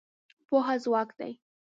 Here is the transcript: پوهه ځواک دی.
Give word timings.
پوهه 0.47 0.75
ځواک 0.83 1.09
دی. 1.19 1.33